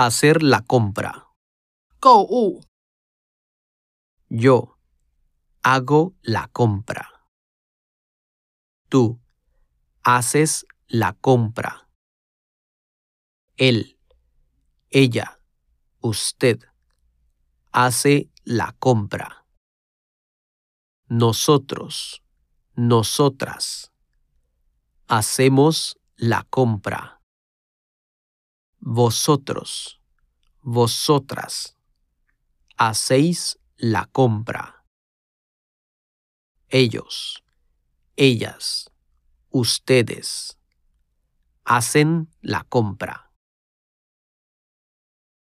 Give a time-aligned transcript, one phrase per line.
[0.00, 1.26] Hacer la compra.
[1.98, 2.60] 购物、
[4.28, 4.78] Yo
[5.64, 7.26] hago la compra.
[8.88, 9.18] Tú
[10.04, 11.88] haces la compra.
[13.56, 13.98] Él,
[14.90, 15.40] ella,
[16.00, 16.60] usted
[17.72, 19.46] hace la compra.
[21.08, 22.22] Nosotros,
[22.76, 23.90] nosotras
[25.08, 27.17] hacemos la compra.
[28.90, 30.00] Vosotros,
[30.62, 31.76] vosotras
[32.78, 34.82] hacéis la compra.
[36.70, 37.44] Ellos,
[38.16, 38.90] ellas,
[39.50, 40.58] ustedes
[41.64, 43.27] hacen la compra.